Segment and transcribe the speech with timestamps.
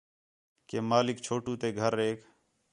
[0.67, 2.19] کہ مالک چھوٹو تے گھریک